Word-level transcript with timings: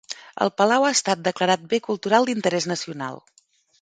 El 0.45 0.51
palau 0.61 0.85
ha 0.87 0.93
estat 0.99 1.21
declarat 1.27 1.67
Bé 1.75 1.81
Cultural 1.91 2.27
d'Interès 2.31 2.67
Nacional. 2.73 3.21